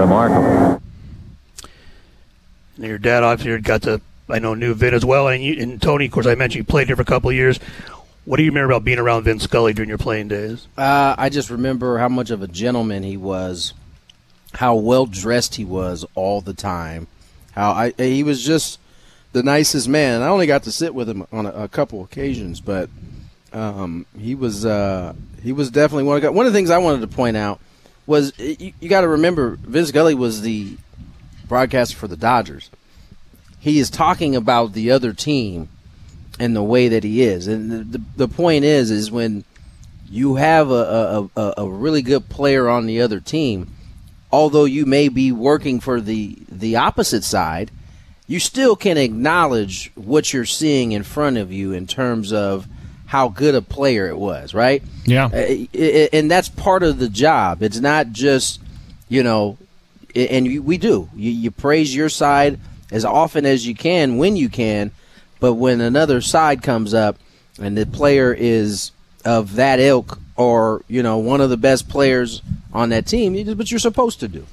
Remarkable. 0.00 0.79
Dad 3.00 3.22
obviously 3.22 3.60
got 3.60 3.82
to, 3.82 4.00
I 4.28 4.38
know, 4.38 4.54
knew 4.54 4.74
Vin 4.74 4.94
as 4.94 5.04
well. 5.04 5.28
And, 5.28 5.42
you, 5.42 5.60
and 5.60 5.80
Tony, 5.80 6.06
of 6.06 6.12
course, 6.12 6.26
I 6.26 6.34
mentioned 6.34 6.64
you 6.64 6.64
played 6.64 6.86
here 6.86 6.96
for 6.96 7.02
a 7.02 7.06
couple 7.06 7.30
of 7.30 7.36
years. 7.36 7.58
What 8.24 8.36
do 8.36 8.42
you 8.42 8.50
remember 8.50 8.72
about 8.72 8.84
being 8.84 8.98
around 8.98 9.24
Vin 9.24 9.40
Scully 9.40 9.72
during 9.72 9.88
your 9.88 9.98
playing 9.98 10.28
days? 10.28 10.68
Uh, 10.76 11.14
I 11.16 11.30
just 11.30 11.50
remember 11.50 11.98
how 11.98 12.08
much 12.08 12.30
of 12.30 12.42
a 12.42 12.46
gentleman 12.46 13.02
he 13.02 13.16
was, 13.16 13.72
how 14.54 14.76
well 14.76 15.06
dressed 15.06 15.54
he 15.56 15.64
was 15.64 16.04
all 16.14 16.40
the 16.40 16.54
time. 16.54 17.06
How 17.52 17.72
I 17.72 17.92
he 17.96 18.22
was 18.22 18.44
just 18.44 18.78
the 19.32 19.42
nicest 19.42 19.88
man. 19.88 20.22
I 20.22 20.28
only 20.28 20.46
got 20.46 20.62
to 20.64 20.72
sit 20.72 20.94
with 20.94 21.08
him 21.08 21.26
on 21.32 21.46
a, 21.46 21.50
a 21.50 21.68
couple 21.68 22.04
occasions, 22.04 22.60
but 22.60 22.88
um, 23.52 24.06
he 24.16 24.34
was 24.34 24.64
uh, 24.64 25.14
he 25.42 25.52
was 25.52 25.70
definitely 25.70 26.04
one 26.04 26.22
of 26.22 26.34
one 26.34 26.46
of 26.46 26.52
the 26.52 26.56
things 26.56 26.70
I 26.70 26.78
wanted 26.78 27.00
to 27.00 27.08
point 27.08 27.36
out 27.36 27.58
was 28.06 28.32
you, 28.38 28.72
you 28.80 28.88
got 28.88 29.00
to 29.00 29.08
remember 29.08 29.56
Vin 29.56 29.86
Scully 29.86 30.14
was 30.14 30.42
the 30.42 30.76
broadcaster 31.48 31.96
for 31.96 32.06
the 32.06 32.16
Dodgers. 32.16 32.70
He 33.60 33.78
is 33.78 33.90
talking 33.90 34.34
about 34.34 34.72
the 34.72 34.90
other 34.90 35.12
team 35.12 35.68
and 36.38 36.56
the 36.56 36.62
way 36.62 36.88
that 36.88 37.04
he 37.04 37.22
is, 37.22 37.46
and 37.46 37.70
the, 37.70 37.98
the, 37.98 38.04
the 38.16 38.28
point 38.28 38.64
is 38.64 38.90
is 38.90 39.10
when 39.10 39.44
you 40.10 40.36
have 40.36 40.70
a, 40.70 41.28
a, 41.36 41.40
a, 41.40 41.54
a 41.58 41.70
really 41.70 42.02
good 42.02 42.28
player 42.28 42.68
on 42.68 42.86
the 42.86 43.00
other 43.00 43.20
team, 43.20 43.68
although 44.32 44.64
you 44.64 44.86
may 44.86 45.08
be 45.08 45.30
working 45.30 45.78
for 45.78 46.00
the 46.00 46.36
the 46.48 46.76
opposite 46.76 47.22
side, 47.22 47.70
you 48.26 48.40
still 48.40 48.76
can 48.76 48.96
acknowledge 48.96 49.92
what 49.94 50.32
you're 50.32 50.44
seeing 50.46 50.92
in 50.92 51.02
front 51.02 51.36
of 51.36 51.52
you 51.52 51.72
in 51.72 51.86
terms 51.86 52.32
of 52.32 52.66
how 53.06 53.28
good 53.28 53.56
a 53.56 53.62
player 53.62 54.06
it 54.06 54.16
was, 54.16 54.54
right? 54.54 54.84
Yeah. 55.04 55.26
Uh, 55.26 55.66
and 56.12 56.30
that's 56.30 56.48
part 56.48 56.84
of 56.84 57.00
the 57.00 57.08
job. 57.08 57.60
It's 57.60 57.80
not 57.80 58.12
just, 58.12 58.60
you 59.08 59.24
know, 59.24 59.58
and 60.14 60.64
we 60.64 60.78
do. 60.78 61.08
You, 61.16 61.32
you 61.32 61.50
praise 61.50 61.92
your 61.92 62.08
side 62.08 62.60
as 62.90 63.04
often 63.04 63.46
as 63.46 63.66
you 63.66 63.74
can 63.74 64.16
when 64.18 64.36
you 64.36 64.48
can, 64.48 64.90
but 65.38 65.54
when 65.54 65.80
another 65.80 66.20
side 66.20 66.62
comes 66.62 66.94
up 66.94 67.16
and 67.60 67.76
the 67.76 67.86
player 67.86 68.34
is 68.36 68.92
of 69.24 69.54
that 69.56 69.78
ilk 69.80 70.18
or 70.36 70.82
you 70.88 71.02
know 71.02 71.18
one 71.18 71.40
of 71.40 71.50
the 71.50 71.56
best 71.56 71.88
players 71.88 72.42
on 72.72 72.88
that 72.90 73.06
team, 73.06 73.34
it's 73.34 73.50
what 73.54 73.70
you're 73.70 73.80
supposed 73.80 74.20
to 74.20 74.28
do. 74.28 74.46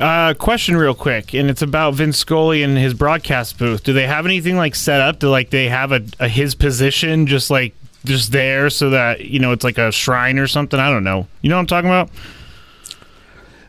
Uh, 0.00 0.32
question 0.34 0.76
real 0.76 0.94
quick, 0.94 1.34
and 1.34 1.50
it's 1.50 1.62
about 1.62 1.94
Vin 1.94 2.12
Scully 2.12 2.62
and 2.62 2.78
his 2.78 2.94
broadcast 2.94 3.58
booth. 3.58 3.82
Do 3.82 3.92
they 3.92 4.06
have 4.06 4.26
anything 4.26 4.56
like 4.56 4.74
set 4.74 5.00
up 5.00 5.20
to 5.20 5.30
like 5.30 5.50
they 5.50 5.68
have 5.68 5.92
a, 5.92 6.04
a 6.20 6.28
his 6.28 6.54
position 6.54 7.26
just 7.26 7.50
like 7.50 7.74
just 8.04 8.30
there 8.30 8.70
so 8.70 8.90
that 8.90 9.22
you 9.22 9.40
know 9.40 9.52
it's 9.52 9.64
like 9.64 9.78
a 9.78 9.90
shrine 9.90 10.38
or 10.38 10.46
something? 10.46 10.78
I 10.78 10.90
don't 10.90 11.04
know. 11.04 11.26
You 11.42 11.50
know 11.50 11.56
what 11.56 11.60
I'm 11.60 11.66
talking 11.66 11.90
about? 11.90 12.10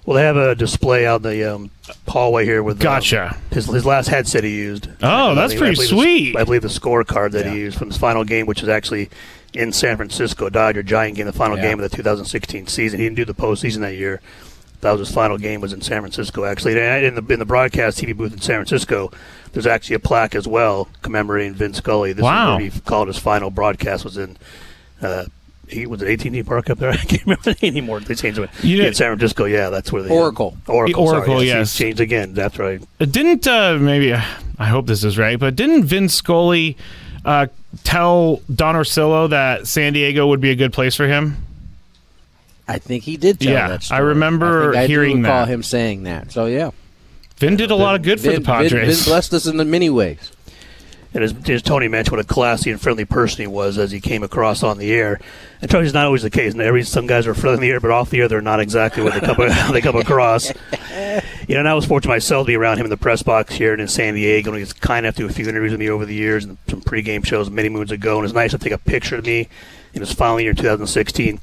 Well, 0.09 0.15
they 0.15 0.23
have 0.23 0.37
a 0.37 0.55
display 0.55 1.05
out 1.05 1.23
in 1.23 1.29
the 1.29 1.53
um, 1.53 1.69
hallway 2.07 2.43
here 2.43 2.63
with 2.63 2.77
um, 2.77 2.81
Gotcha. 2.83 3.37
his, 3.51 3.67
his 3.67 3.85
last 3.85 4.07
headset 4.07 4.43
he 4.43 4.49
used. 4.57 4.87
Oh, 5.03 5.33
I 5.33 5.35
that's 5.35 5.53
believe- 5.53 5.61
I 5.61 5.75
pretty 5.75 5.81
the- 5.81 5.87
sweet. 5.87 6.35
I 6.35 6.43
believe 6.45 6.63
the 6.63 6.67
scorecard 6.67 7.31
that 7.33 7.45
he 7.45 7.59
used 7.59 7.77
from 7.77 7.89
his 7.89 7.97
final 7.97 8.23
game, 8.23 8.47
which 8.47 8.61
was 8.61 8.69
actually 8.69 9.11
in 9.53 9.71
San 9.71 9.97
Francisco, 9.97 10.49
Dodger 10.49 10.81
Giant 10.81 11.15
game, 11.15 11.27
the 11.27 11.31
final 11.31 11.57
Yeah. 11.57 11.61
game 11.69 11.79
of 11.79 11.87
the 11.87 11.95
2016 11.95 12.65
season. 12.65 12.99
He 12.99 13.05
didn't 13.05 13.17
do 13.17 13.25
the 13.25 13.35
postseason 13.35 13.81
that 13.81 13.97
year. 13.97 14.19
that 14.81 14.93
was 14.93 15.07
his 15.07 15.13
final 15.13 15.37
game 15.37 15.61
was 15.61 15.73
in 15.73 15.81
San 15.81 16.01
Francisco 16.01 16.43
actually. 16.43 16.79
And 16.81 17.05
in 17.05 17.13
the 17.13 17.33
in 17.33 17.37
the 17.37 17.45
broadcast 17.45 17.99
TV 17.99 18.13
booth 18.17 18.33
in 18.33 18.41
San 18.41 18.55
Francisco, 18.55 19.11
there's 19.53 19.67
actually 19.67 19.97
a 19.97 19.99
plaque 19.99 20.33
as 20.33 20.47
well 20.47 20.87
commemorating 21.03 21.53
Vin 21.53 21.75
Scully. 21.75 22.13
This 22.13 22.23
Wow. 22.23 22.55
is 22.55 22.61
where 22.61 22.69
he 22.71 22.79
called 22.79 23.09
his 23.09 23.19
final 23.19 23.51
broadcast 23.51 24.03
was 24.05 24.17
in. 24.17 24.37
Uh, 25.03 25.25
he 25.69 25.85
was 25.85 26.01
it 26.01 26.25
AT&T 26.25 26.43
Park 26.43 26.69
up 26.69 26.77
there. 26.79 26.89
I 26.91 26.97
can't 26.97 27.23
remember 27.25 27.55
anymore. 27.61 27.99
They 27.99 28.15
changed 28.15 28.39
it. 28.39 28.49
You 28.63 28.77
Yeah, 28.77 28.83
did- 28.83 28.87
in 28.89 28.93
San 28.95 29.07
Francisco, 29.09 29.45
yeah, 29.45 29.69
that's 29.69 29.91
where 29.91 30.01
they 30.03 30.09
Oracle. 30.09 30.57
Oracle, 30.67 31.05
The 31.05 31.09
Oracle, 31.11 31.35
sorry, 31.37 31.47
yes. 31.47 31.77
He 31.77 31.85
changed 31.85 31.99
again. 31.99 32.33
That's 32.33 32.57
right. 32.59 32.81
Uh, 32.99 33.05
Didn't 33.05 33.45
uh, 33.47 33.77
maybe 33.79 34.13
I 34.13 34.65
hope 34.65 34.87
this 34.87 35.03
is 35.03 35.17
right, 35.17 35.39
but 35.39 35.55
didn't 35.55 35.83
Vin 35.85 36.09
Scully 36.09 36.75
uh, 37.25 37.47
tell 37.83 38.41
Don 38.53 38.75
Orsillo 38.75 39.29
that 39.29 39.67
San 39.67 39.93
Diego 39.93 40.27
would 40.27 40.41
be 40.41 40.51
a 40.51 40.55
good 40.55 40.73
place 40.73 40.95
for 40.95 41.07
him? 41.07 41.37
I 42.67 42.77
think 42.77 43.03
he 43.03 43.17
did 43.17 43.39
tell 43.39 43.51
Yeah, 43.51 43.67
that 43.69 43.91
I 43.91 43.97
remember 43.99 44.69
I 44.69 44.73
think 44.73 44.83
I 44.83 44.87
hearing 44.87 45.15
do 45.17 45.21
recall 45.23 45.45
that. 45.45 45.51
him 45.51 45.63
saying 45.63 46.03
that. 46.03 46.31
So 46.31 46.45
yeah, 46.45 46.71
Vin 47.37 47.55
did 47.55 47.71
a 47.71 47.75
lot 47.75 47.95
of 47.95 48.03
good 48.03 48.19
for 48.19 48.27
Vin, 48.31 48.41
the 48.41 48.45
Padres. 48.45 48.71
Vin, 48.73 48.85
Vin 48.95 49.03
blessed 49.05 49.33
us 49.33 49.47
in 49.47 49.57
the 49.57 49.65
many 49.65 49.89
ways. 49.89 50.31
And 51.13 51.23
as, 51.23 51.33
as 51.49 51.61
Tony 51.63 51.87
mentioned, 51.87 52.17
what 52.17 52.23
a 52.23 52.27
classy 52.27 52.69
and 52.69 52.79
friendly 52.79 53.05
person 53.05 53.41
he 53.41 53.47
was 53.47 53.77
as 53.77 53.91
he 53.91 53.99
came 53.99 54.21
across 54.21 54.61
on 54.61 54.77
the 54.77 54.91
air. 54.91 55.19
And 55.61 55.69
Tony's 55.69 55.93
not 55.93 56.05
always 56.05 56.21
the 56.21 56.29
case. 56.29 56.53
And 56.53 56.61
every 56.61 56.83
some 56.83 57.07
guys 57.07 57.25
are 57.25 57.33
friendly 57.33 57.55
in 57.55 57.61
the 57.61 57.69
air, 57.71 57.79
but 57.79 57.91
off 57.91 58.11
the 58.11 58.19
air 58.19 58.27
they're 58.27 58.41
not 58.41 58.59
exactly 58.59 59.01
what 59.01 59.13
they 59.13 59.19
come 59.19 59.37
they 59.73 59.81
come 59.81 59.95
across. 59.95 60.51
You 61.47 61.55
know, 61.55 61.61
and 61.61 61.67
I 61.67 61.73
was 61.73 61.85
fortunate 61.85 62.13
myself 62.13 62.45
to 62.45 62.47
be 62.47 62.55
around 62.55 62.77
him 62.77 62.85
in 62.85 62.91
the 62.91 62.97
press 62.97 63.23
box 63.23 63.55
here 63.55 63.73
in 63.73 63.87
San 63.87 64.13
Diego. 64.13 64.51
And 64.51 64.57
he 64.57 64.61
was 64.61 64.73
kind 64.73 65.05
enough 65.05 65.15
to 65.15 65.23
do 65.23 65.29
a 65.29 65.33
few 65.33 65.47
interviews 65.49 65.71
with 65.71 65.79
me 65.79 65.89
over 65.89 66.05
the 66.05 66.13
years 66.13 66.45
and 66.45 66.57
some 66.67 66.81
pregame 66.81 67.25
shows 67.25 67.49
many 67.49 67.69
moons 67.69 67.91
ago. 67.91 68.17
And 68.17 68.25
it's 68.25 68.35
nice 68.35 68.51
to 68.51 68.59
take 68.59 68.73
a 68.73 68.77
picture 68.77 69.15
of 69.15 69.25
me 69.25 69.47
in 69.93 70.01
his 70.01 70.13
final 70.13 70.39
year, 70.39 70.53
2016. 70.53 71.39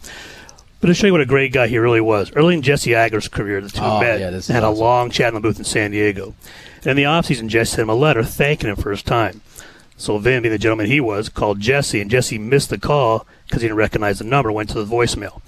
But 0.86 0.90
to 0.90 0.94
show 0.94 1.08
you 1.08 1.12
what 1.14 1.20
a 1.20 1.26
great 1.26 1.52
guy 1.52 1.66
he 1.66 1.78
really 1.78 2.00
was, 2.00 2.30
early 2.36 2.54
in 2.54 2.62
Jesse 2.62 2.94
Agler's 2.94 3.26
career, 3.26 3.60
the 3.60 3.70
two 3.70 3.80
Oh, 3.82 3.98
met 3.98 4.20
yeah, 4.20 4.28
and 4.28 4.44
had 4.44 4.62
a 4.62 4.70
long 4.70 5.10
chat 5.10 5.30
in 5.30 5.34
the 5.34 5.40
booth 5.40 5.58
in 5.58 5.64
San 5.64 5.90
Diego. 5.90 6.36
And 6.82 6.86
in 6.92 6.96
the 6.96 7.02
offseason, 7.02 7.48
Jesse 7.48 7.70
sent 7.70 7.82
him 7.82 7.88
a 7.90 7.94
letter 7.96 8.22
thanking 8.22 8.70
him 8.70 8.76
for 8.76 8.92
his 8.92 9.02
time. 9.02 9.40
So 9.96 10.16
Vin, 10.18 10.44
being 10.44 10.52
the 10.52 10.58
gentleman 10.58 10.86
he 10.86 11.00
was, 11.00 11.28
called 11.28 11.58
Jesse, 11.58 12.00
and 12.00 12.08
Jesse 12.08 12.38
missed 12.38 12.70
the 12.70 12.78
call 12.78 13.26
because 13.48 13.62
he 13.62 13.66
didn't 13.66 13.78
recognize 13.78 14.20
the 14.20 14.26
number, 14.26 14.52
went 14.52 14.68
to 14.70 14.84
the 14.84 14.84
voicemail. 14.84 15.42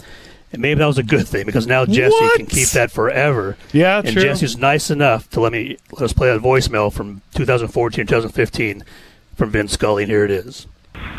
And 0.53 0.61
maybe 0.61 0.81
that 0.81 0.87
was 0.87 0.99
a 0.99 1.05
good 1.05 1.29
thing 1.29 1.47
because 1.47 1.69
now 1.69 1.87
Jesse 1.87 2.11
What? 2.17 2.37
can 2.37 2.47
keep 2.47 2.71
that 2.71 2.91
forever. 2.91 3.57
Yeah, 3.73 3.99
and 3.99 4.09
true. 4.09 4.23
Jesse's 4.23 4.57
nice 4.57 4.91
enough 4.91 5.31
to 5.31 5.41
let 5.41 5.53
me 5.53 5.77
let 5.93 6.03
us 6.03 6.13
play 6.13 6.33
that 6.33 6.43
voicemail 6.43 6.93
from 6.93 7.23
2014, 7.37 8.09
2015 8.09 8.83
from 9.37 9.51
Vin 9.51 9.69
Scully, 9.69 10.03
and 10.03 10.11
here 10.11 10.25
it 10.25 10.33
is. 10.33 10.67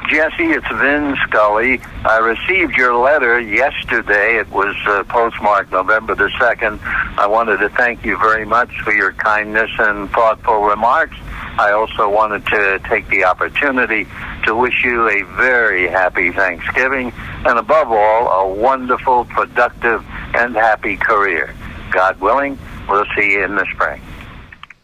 Jesse, 0.10 0.46
it's 0.46 0.68
Vin 0.68 1.16
Scully. 1.28 1.80
I 2.04 2.18
received 2.18 2.76
your 2.76 2.96
letter 2.96 3.40
yesterday. 3.40 4.38
It 4.38 4.50
was 4.50 4.76
uh, 4.88 5.04
postmarked 5.04 5.72
November 5.72 6.16
the 6.16 6.30
2nd. 6.30 6.80
I 7.18 7.28
wanted 7.28 7.58
to 7.58 7.70
thank 7.70 8.04
you 8.04 8.18
very 8.18 8.44
much 8.44 8.72
for 8.82 8.92
your 8.92 9.12
kindness 9.14 9.70
and 9.78 10.10
thoughtful 10.10 10.62
remarks. 10.62 11.16
I 11.60 11.74
also 11.74 12.10
wanted 12.10 12.46
to 12.48 12.80
take 12.90 13.08
the 13.10 13.26
opportunity 13.26 14.08
to 14.46 14.56
wish 14.56 14.84
you 14.84 15.08
a 15.10 15.22
very 15.36 15.88
happy 15.88 16.32
Thanksgiving 16.32 17.14
and, 17.46 17.60
above 17.60 17.92
all, 17.92 18.28
a 18.30 18.54
wonderful, 18.54 19.26
productive, 19.26 20.04
and 20.34 20.56
happy 20.56 20.98
career. 20.98 21.54
God 21.92 22.20
willing, 22.20 22.58
we'll 22.88 23.06
see 23.16 23.34
you 23.34 23.44
in 23.44 23.56
the 23.56 23.68
spring. 23.74 24.02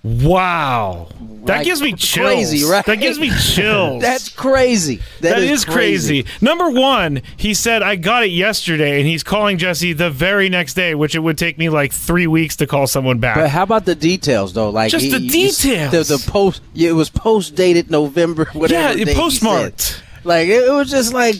wow, 0.04 1.08
that 1.46 1.58
Like, 1.58 1.66
gives 1.66 1.82
me 1.82 1.94
chills. 1.94 2.28
crazy, 2.28 2.66
right? 2.66 2.86
That 2.86 2.96
gives 3.00 3.20
me 3.20 3.30
chills. 3.40 4.02
That's 4.02 4.30
crazy. 4.30 5.00
that 5.22 5.40
is, 5.40 5.64
crazy. 5.66 6.25
Number 6.42 6.70
one, 6.70 7.22
he 7.38 7.54
said 7.54 7.82
I 7.84 7.96
got 7.96 8.24
it 8.24 8.32
yesterday, 8.32 9.00
and 9.00 9.08
he's 9.08 9.24
calling 9.24 9.58
Jesse 9.58 9.94
the 9.94 10.10
very 10.10 10.50
next 10.50 10.74
day, 10.74 10.96
which 10.96 11.16
it 11.16 11.20
would 11.20 11.38
take 11.38 11.58
me 11.58 11.70
like 11.70 11.92
three 11.94 12.28
weeks 12.28 12.56
to 12.58 12.68
call 12.68 12.88
someone 12.88 13.20
back. 13.20 13.36
But 13.36 13.50
how 13.50 13.64
about 13.64 13.86
the 13.86 13.96
details 13.96 14.54
though? 14.54 14.70
Like 14.70 14.92
Just 14.92 15.12
the 15.12 15.22
you- 15.22 15.30
details. 15.30 15.92
The, 16.08 16.18
the 16.18 16.32
post. 16.32 16.62
yeah, 16.74 16.90
It 16.90 16.94
was 16.94 17.10
post 17.10 17.56
dated 17.56 17.90
November. 17.92 18.46
Whatever. 18.54 18.98
Yeah, 18.98 19.06
it 19.08 19.16
postmarked. 19.16 20.02
Like 20.24 20.48
it, 20.48 20.64
it 20.68 20.72
was 20.72 20.90
just 20.90 21.14
like. 21.14 21.36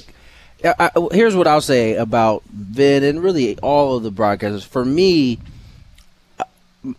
I, 0.64 0.90
I- 0.96 1.08
here's 1.12 1.36
what 1.36 1.46
I'll 1.48 1.62
say 1.62 1.96
about 1.96 2.44
Vin 2.52 3.04
and 3.04 3.22
really 3.22 3.58
all 3.60 3.98
of 3.98 4.04
the 4.04 4.12
broadcasters. 4.12 4.66
For 4.66 4.84
me, 4.86 5.38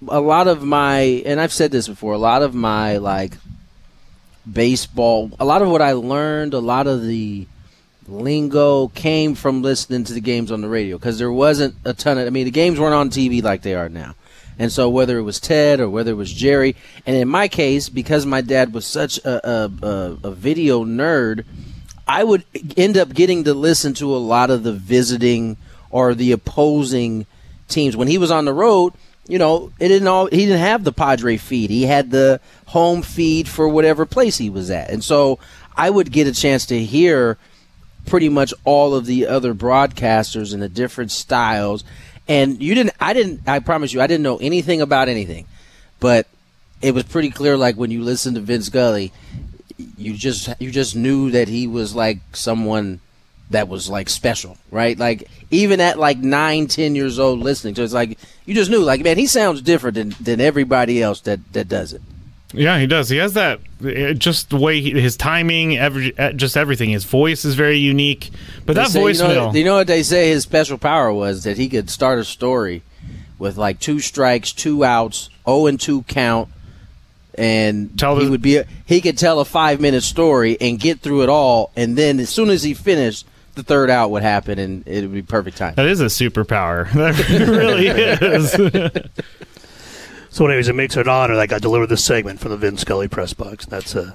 a 0.09 0.21
lot 0.21 0.49
of 0.49 0.63
my 0.63 1.23
and 1.27 1.41
I've 1.41 1.53
said 1.53 1.71
this 1.71 1.89
before. 1.89 2.15
A 2.15 2.19
lot 2.19 2.43
of 2.43 2.55
my 2.55 2.99
like 2.99 3.35
baseball. 4.51 5.31
A 5.39 5.45
lot 5.45 5.63
of 5.63 5.69
what 5.69 5.83
I 5.83 5.93
learned. 5.93 6.55
A 6.55 6.59
lot 6.59 6.87
of 6.87 7.03
the 7.03 7.47
lingo 8.09 8.89
came 8.89 9.35
from 9.35 9.63
listening 9.63 10.05
to 10.05 10.13
the 10.13 10.21
games 10.21 10.53
on 10.53 10.61
the 10.61 10.69
radio 10.69 10.97
because 10.97 11.19
there 11.19 11.33
wasn't 11.33 11.75
a 11.85 11.93
ton 11.93 12.19
of. 12.19 12.27
I 12.27 12.31
mean, 12.31 12.45
the 12.45 12.51
games 12.51 12.79
weren't 12.79 12.95
on 12.95 13.11
TV 13.11 13.43
like 13.43 13.63
they 13.63 13.75
are 13.75 13.89
now. 13.89 14.15
And 14.59 14.73
so 14.73 14.89
whether 14.89 15.19
it 15.19 15.23
was 15.23 15.39
Ted 15.39 15.81
or 15.81 15.91
whether 15.91 16.13
it 16.13 16.15
was 16.15 16.33
Jerry, 16.33 16.77
and 17.05 17.15
in 17.15 17.29
my 17.29 17.47
case, 17.47 17.91
because 17.91 18.25
my 18.25 18.41
dad 18.41 18.73
was 18.73 18.87
such 18.87 19.19
a, 19.19 19.49
a, 19.49 19.71
a, 19.83 20.19
a 20.25 20.31
video 20.31 20.83
nerd, 20.85 21.45
I 22.09 22.25
would 22.25 22.45
end 22.77 22.97
up 22.97 23.13
getting 23.13 23.45
to 23.45 23.53
listen 23.53 23.93
to 23.95 24.15
a 24.15 24.17
lot 24.17 24.51
of 24.51 24.63
the 24.63 24.73
visiting 24.73 25.59
or 25.91 26.15
the 26.15 26.33
opposing 26.33 27.27
teams 27.69 27.97
when 27.97 28.09
he 28.09 28.17
was 28.17 28.31
on 28.31 28.45
the 28.45 28.55
road. 28.55 28.95
You 29.29 29.39
know, 29.39 29.73
it 29.81 29.89
didn't 29.89 30.09
all 30.09 30.27
he 30.27 30.47
didn't 30.47 30.61
have 30.61 30.85
the 30.85 30.93
Padre 30.93 31.37
feed. 31.37 31.71
He 31.71 31.83
had 31.83 32.11
the 32.11 32.41
home 32.67 33.03
feed 33.03 33.49
for 33.49 33.69
whatever 33.69 34.07
place 34.07 34.39
he 34.39 34.51
was 34.51 34.71
at, 34.71 34.91
and 34.91 35.03
so 35.03 35.39
I 35.77 35.91
would 35.91 36.13
get 36.13 36.27
a 36.27 36.33
chance 36.33 36.65
to 36.67 36.83
hear 36.83 37.37
pretty 38.07 38.29
much 38.29 38.55
all 38.65 38.95
of 38.95 39.05
the 39.05 39.27
other 39.27 39.53
broadcasters 39.53 40.55
and 40.55 40.63
the 40.63 40.69
different 40.69 41.11
styles. 41.11 41.85
And 42.29 42.63
you 42.63 42.75
didn't, 42.75 42.95
I 43.01 43.13
didn't, 43.13 43.47
I 43.47 43.59
promise 43.59 43.93
you, 43.93 44.01
I 44.01 44.07
didn't 44.07 44.23
know 44.23 44.39
anything 44.39 44.81
about 44.81 45.09
anything, 45.09 45.47
but 46.01 46.27
it 46.81 46.95
was 46.95 47.05
pretty 47.05 47.31
clear. 47.31 47.57
Like 47.57 47.77
when 47.77 47.91
you 47.91 48.03
listened 48.03 48.37
to 48.37 48.43
Vin 48.43 48.63
Scully, 48.63 49.13
you 49.99 50.15
just, 50.15 50.49
you 50.61 50.71
just 50.71 50.97
knew 50.97 51.31
that 51.33 51.49
he 51.49 51.67
was 51.67 51.95
like 51.95 52.19
someone 52.33 53.01
that 53.51 53.69
was 53.69 53.89
like 53.89 54.09
special, 54.09 54.57
right? 54.71 54.99
Like 54.99 55.29
even 55.51 55.81
at 55.81 55.99
like 55.99 56.19
nine, 56.19 56.67
ten 56.67 56.95
years 56.95 57.19
old 57.19 57.39
listening 57.41 57.75
to 57.75 57.83
it, 57.83 57.85
it's 57.85 57.95
like 57.95 58.19
you 58.45 58.55
just 58.55 58.71
knew, 58.71 58.81
like 58.83 59.03
man, 59.03 59.17
he 59.19 59.27
sounds 59.27 59.63
different 59.63 59.95
than, 59.95 60.15
than 60.21 60.41
everybody 60.41 61.03
else 61.03 61.21
that 61.23 61.41
that 61.53 61.69
does 61.69 61.93
it. 61.93 62.03
Yeah, 62.53 62.79
he 62.79 62.87
does. 62.87 63.09
He 63.09 63.17
has 63.19 63.35
that 63.35 63.61
just 64.19 64.51
the 64.51 64.57
way 64.57 64.81
he, 64.81 64.93
his 64.93 65.17
timing, 65.17 65.77
every 65.77 66.13
just 66.37 66.57
everything. 66.57 66.91
His 66.91 67.05
voice 67.05 67.45
is 67.45 67.55
very 67.55 67.77
unique. 67.79 68.31
But 68.65 68.75
They 68.75 68.83
that 68.83 68.91
say- 68.91 69.01
voicemail, 69.01 69.29
You 69.29 69.35
know, 69.35 69.53
you 69.53 69.65
know 69.65 69.75
what 69.77 69.87
they 69.89 70.03
say 70.03 70.29
his 70.29 70.45
special 70.45 70.79
power 70.79 71.13
was 71.13 71.43
that 71.45 71.57
he 71.57 71.69
could 71.69 71.91
start 71.91 72.19
a 72.19 72.25
story 72.25 72.83
with 73.39 73.57
like 73.57 73.79
two 73.81 74.01
strikes, 74.01 74.53
two 74.53 74.85
outs, 74.85 75.29
zero 75.45 75.67
and 75.67 75.79
two 75.79 76.03
count, 76.05 76.49
and 77.35 77.99
Tell 77.99 78.19
he 78.19 78.29
would 78.29 78.43
be 78.43 78.57
a, 78.57 78.67
he 78.87 79.01
could 79.01 79.19
tell 79.19 79.41
a 79.41 79.45
five 79.45 79.81
minute 79.81 80.03
story 80.03 80.57
and 80.61 80.79
get 80.79 81.01
through 81.01 81.23
it 81.23 81.29
all, 81.29 81.71
and 81.77 81.97
then 81.99 82.19
as 82.21 82.31
soon 82.31 82.49
as 82.49 82.63
he 82.63 82.73
finished, 82.75 83.27
the 83.57 83.63
third 83.63 83.91
out 83.91 84.11
would 84.13 84.23
happen, 84.23 84.59
and 84.59 84.87
it 84.87 85.03
would 85.03 85.13
be 85.13 85.23
perfect 85.23 85.57
time. 85.57 85.75
that 85.75 85.87
is 85.87 86.01
a 86.01 86.07
superpower. 86.07 86.87
That 86.97 87.29
really 87.49 87.89
is. 87.89 88.53
So, 90.31 90.47
anyways, 90.47 90.69
it 90.69 90.75
makes 90.75 90.95
it 90.99 91.01
an 91.01 91.09
honor 91.09 91.35
that 91.35 91.41
I 91.41 91.47
got 91.47 91.63
delivered 91.63 91.87
this 91.87 92.05
segment 92.05 92.41
from 92.41 92.51
the 92.51 92.59
Vin 92.59 92.77
Scully 92.77 93.09
press 93.09 93.33
box. 93.33 93.65
That's 93.65 93.97
uh, 93.97 94.13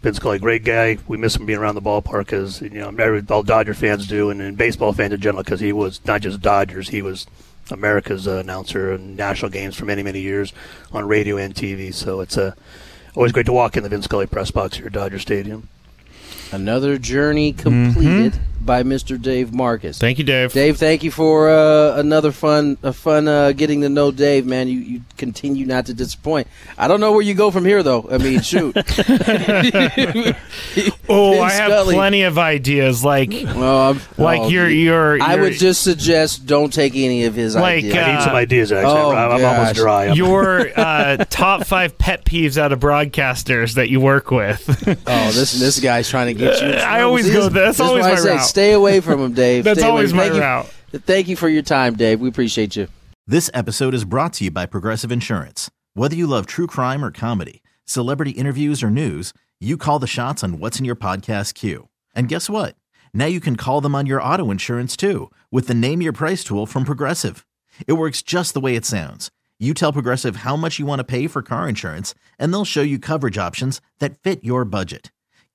Vin 0.00 0.14
Scully, 0.14 0.38
great 0.38 0.64
guy. 0.64 0.96
We 1.06 1.18
miss 1.18 1.36
him 1.36 1.44
being 1.44 1.58
around 1.58 1.74
the 1.74 1.82
ballpark 1.82 2.32
as 2.32 2.62
you 2.62 2.70
know, 2.70 3.22
all 3.28 3.42
Dodger 3.42 3.74
fans 3.74 4.06
do, 4.06 4.30
and, 4.30 4.40
and 4.40 4.56
baseball 4.56 4.94
fans 4.94 5.12
in 5.12 5.20
general, 5.20 5.42
because 5.42 5.60
he 5.60 5.74
was 5.74 6.00
not 6.06 6.22
just 6.22 6.40
Dodgers, 6.40 6.88
he 6.88 7.02
was 7.02 7.26
America's 7.70 8.26
uh, 8.26 8.38
announcer 8.38 8.94
in 8.94 9.14
national 9.14 9.50
games 9.50 9.76
for 9.76 9.84
many, 9.84 10.02
many 10.02 10.20
years 10.20 10.54
on 10.90 11.06
radio 11.06 11.36
and 11.36 11.54
TV. 11.54 11.92
So 11.92 12.20
it's 12.20 12.38
uh, 12.38 12.54
always 13.14 13.32
great 13.32 13.44
to 13.44 13.52
walk 13.52 13.76
in 13.76 13.82
the 13.82 13.90
Vin 13.90 14.00
Scully 14.00 14.26
press 14.26 14.50
box 14.50 14.78
here 14.78 14.86
at 14.86 14.92
Dodger 14.94 15.18
Stadium. 15.18 15.68
Another 16.52 16.98
journey 16.98 17.52
completed 17.52 18.32
mm-hmm. 18.32 18.57
By 18.60 18.82
Mr. 18.82 19.20
Dave 19.20 19.52
Marcus. 19.52 19.98
Thank 19.98 20.18
you, 20.18 20.24
Dave. 20.24 20.52
Dave, 20.52 20.76
thank 20.76 21.02
you 21.02 21.10
for 21.10 21.48
uh, 21.48 21.96
another 21.96 22.32
fun, 22.32 22.76
a 22.82 22.92
fun 22.92 23.26
uh, 23.28 23.52
getting 23.52 23.80
to 23.82 23.88
know 23.88 24.10
Dave, 24.10 24.46
man. 24.46 24.68
You 24.68 24.78
you 24.80 25.02
continue 25.16 25.66
not 25.66 25.86
to 25.86 25.94
disappoint. 25.94 26.46
I 26.76 26.88
don't 26.88 27.00
know 27.00 27.12
where 27.12 27.22
you 27.22 27.34
go 27.34 27.50
from 27.50 27.64
here, 27.64 27.82
though. 27.82 28.08
I 28.10 28.18
mean, 28.18 28.40
shoot. 28.40 28.76
Oh, 31.10 31.40
I 31.40 31.50
have 31.52 31.70
Scully. 31.72 31.94
plenty 31.94 32.22
of 32.22 32.36
ideas. 32.36 33.02
Like, 33.02 33.30
Well, 33.32 33.78
I'm- 33.78 34.00
like 34.18 34.40
oh, 34.42 34.48
you're, 34.48 34.68
you're, 34.68 35.22
I 35.22 35.36
would 35.36 35.44
you're- 35.44 35.56
just 35.56 35.82
suggest 35.82 36.44
don't 36.44 36.70
take 36.70 36.94
any 36.96 37.24
of 37.24 37.34
his 37.34 37.54
Like, 37.56 37.78
ideas. 37.84 37.94
I 37.94 38.06
need 38.12 38.16
Uh, 38.18 38.24
some 38.24 38.34
ideas, 38.34 38.72
actually. 38.72 38.92
oh, 38.92 39.10
I'm, 39.12 39.32
I'm 39.32 39.44
almost 39.44 39.74
dry. 39.76 40.06
I'm- 40.08 40.16
your 40.16 40.68
uh, 40.78 41.24
top 41.30 41.64
five 41.66 41.96
pet 41.96 42.26
peeves 42.26 42.58
out 42.58 42.72
of 42.72 42.80
broadcasters 42.80 43.74
that 43.74 43.88
you 43.88 44.00
work 44.00 44.30
with. 44.30 44.62
oh, 45.06 45.30
this 45.32 45.58
this 45.58 45.80
guy's 45.80 46.08
trying 46.10 46.26
to 46.26 46.34
get 46.34 46.60
you. 46.60 46.68
I 46.72 47.00
always 47.00 47.24
See, 47.26 47.32
go 47.32 47.44
this- 47.44 47.52
there. 47.54 47.64
That's 47.64 47.78
this 47.78 47.86
always 47.86 48.04
my 48.04 48.10
route. 48.12 48.22
Stay 48.48 48.72
away 48.72 49.00
from 49.00 49.20
him, 49.20 49.32
Dave. 49.34 49.64
That's 49.64 49.78
Stay 49.80 49.86
away. 49.88 49.96
always 49.96 50.12
my 50.14 50.28
Thank 50.28 50.64
you- 50.92 51.00
Thank 51.00 51.28
you 51.28 51.36
for 51.36 51.48
your 51.48 51.62
time, 51.62 51.94
Dave. 51.96 52.20
We 52.20 52.28
appreciate 52.28 52.74
you. 52.76 52.88
This 53.26 53.50
episode 53.52 53.92
is 53.92 54.04
brought 54.04 54.32
to 54.34 54.44
you 54.44 54.50
by 54.50 54.64
Progressive 54.64 55.12
Insurance. 55.12 55.70
Whether 55.94 56.16
you 56.16 56.26
love 56.26 56.46
true 56.46 56.66
crime 56.66 57.04
or 57.04 57.10
comedy, 57.10 57.62
celebrity 57.84 58.30
interviews 58.32 58.82
or 58.82 58.88
news, 58.90 59.34
you 59.60 59.76
call 59.76 59.98
the 59.98 60.06
shots 60.06 60.42
on 60.42 60.58
what's 60.60 60.78
in 60.78 60.84
your 60.86 60.96
podcast 60.96 61.52
queue. 61.54 61.88
And 62.14 62.28
guess 62.28 62.48
what? 62.48 62.74
Now 63.12 63.26
you 63.26 63.40
can 63.40 63.56
call 63.56 63.80
them 63.82 63.94
on 63.94 64.06
your 64.06 64.22
auto 64.22 64.50
insurance 64.50 64.96
too 64.96 65.30
with 65.50 65.66
the 65.66 65.74
Name 65.74 66.00
Your 66.00 66.12
Price 66.12 66.42
tool 66.42 66.64
from 66.64 66.84
Progressive. 66.84 67.44
It 67.86 67.94
works 67.94 68.22
just 68.22 68.54
the 68.54 68.60
way 68.60 68.76
it 68.76 68.86
sounds. 68.86 69.30
You 69.58 69.74
tell 69.74 69.92
Progressive 69.92 70.36
how 70.36 70.56
much 70.56 70.78
you 70.78 70.86
want 70.86 71.00
to 71.00 71.04
pay 71.04 71.26
for 71.26 71.42
car 71.42 71.68
insurance, 71.68 72.14
and 72.38 72.52
they'll 72.52 72.64
show 72.64 72.80
you 72.82 72.98
coverage 72.98 73.36
options 73.38 73.80
that 73.98 74.16
fit 74.22 74.42
your 74.44 74.64
budget. 74.64 75.10